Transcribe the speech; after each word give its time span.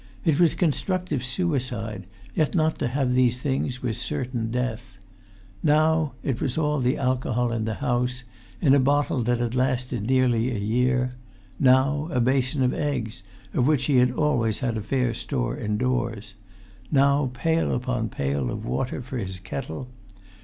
It 0.25 0.39
was 0.39 0.55
constructive 0.55 1.23
suicide, 1.23 2.07
yet 2.33 2.55
not 2.55 2.79
to 2.79 2.87
have 2.87 3.13
these 3.13 3.37
things 3.39 3.83
was 3.83 3.99
certain 3.99 4.49
death. 4.49 4.97
Now 5.61 6.13
it 6.23 6.41
was 6.41 6.57
all 6.57 6.79
the 6.79 6.97
alcohol 6.97 7.51
in 7.51 7.65
the 7.65 7.75
house, 7.85 8.23
in 8.61 8.73
a 8.73 8.79
bottle 8.79 9.21
that 9.21 9.39
had 9.39 9.53
lasted 9.53 10.07
nearly 10.07 10.49
a 10.49 10.57
year; 10.57 11.13
now 11.59 12.09
a 12.11 12.19
basin 12.19 12.63
of 12.63 12.73
eggs, 12.73 13.21
of 13.53 13.67
which 13.67 13.83
he 13.85 13.97
had 13.97 14.09
always 14.09 14.63
a 14.63 14.71
fair 14.81 15.13
store 15.13 15.55
indoors; 15.55 16.33
now 16.91 17.29
pail 17.35 17.71
upon 17.71 18.09
pail 18.09 18.49
of 18.49 18.65
water 18.65 19.03
for 19.03 19.19
his 19.19 19.37
kettle. 19.37 19.87